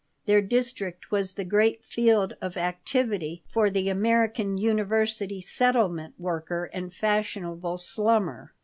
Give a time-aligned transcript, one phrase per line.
[0.25, 6.91] Their district was the great field of activity for the American University Settlement worker and
[6.91, 8.51] fashionable slummer.